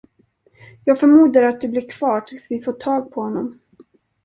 [0.85, 3.59] Jag förmodar att du blir kvar tills vi fått tag på honom.